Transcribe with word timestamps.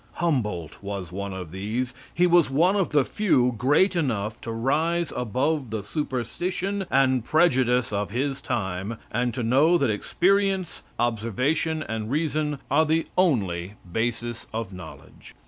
Humboldt 0.13 0.81
was 0.81 1.11
one 1.11 1.31
of 1.31 1.51
these. 1.51 1.93
He 2.11 2.25
was 2.25 2.49
one 2.49 2.75
of 2.75 2.89
the 2.89 3.05
few 3.05 3.53
great 3.55 3.95
enough 3.95 4.41
to 4.41 4.51
rise 4.51 5.13
above 5.15 5.69
the 5.69 5.83
superstition 5.83 6.87
and 6.89 7.23
prejudice 7.23 7.93
of 7.93 8.09
his 8.09 8.41
time, 8.41 8.97
and 9.11 9.31
to 9.35 9.43
know 9.43 9.77
that 9.77 9.91
experience, 9.91 10.81
observation 10.97 11.83
and 11.87 12.09
reason 12.09 12.57
are 12.71 12.87
the 12.87 13.05
only 13.15 13.73
basis 13.93 14.47
of 14.51 14.73
knowledge. 14.73 15.35